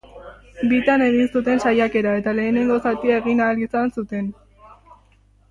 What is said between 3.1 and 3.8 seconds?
egin ahal